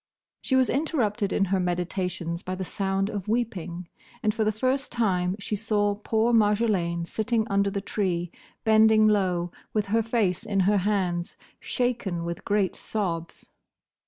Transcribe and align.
She 0.41 0.55
was 0.55 0.67
interrupted 0.67 1.31
in 1.31 1.45
her 1.53 1.59
meditations 1.59 2.41
by 2.41 2.55
the 2.55 2.65
sound 2.65 3.07
of 3.07 3.27
weeping, 3.27 3.87
and 4.23 4.33
for 4.33 4.43
the 4.43 4.51
first 4.51 4.91
time, 4.91 5.35
she 5.37 5.55
saw 5.55 5.93
poor 5.93 6.33
Marjolaine 6.33 7.05
sitting 7.05 7.47
under 7.51 7.69
the 7.69 7.81
tree, 7.81 8.31
bending 8.63 9.07
low, 9.07 9.51
with 9.73 9.85
her 9.93 10.01
face 10.01 10.43
in 10.43 10.61
her 10.61 10.77
hands, 10.77 11.37
shaken 11.59 12.23
with 12.25 12.43
great 12.43 12.75
sobs. 12.75 13.51